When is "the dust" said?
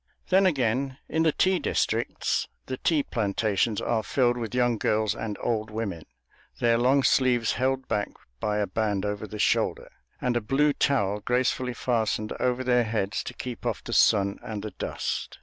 14.63-15.37